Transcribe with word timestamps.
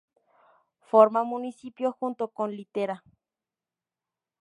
Forma 0.79 1.23
municipio 1.23 1.91
junto 1.91 2.29
con 2.29 2.49
Litera. 2.55 3.03